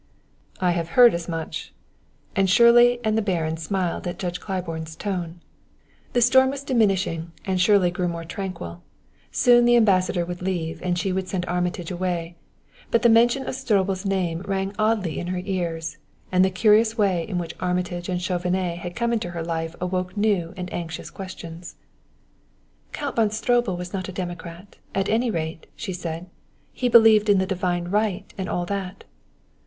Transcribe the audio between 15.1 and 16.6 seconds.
in her ears, and the